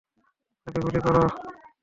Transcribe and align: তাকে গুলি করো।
তাকে 0.63 0.79
গুলি 0.85 0.99
করো। 1.05 1.23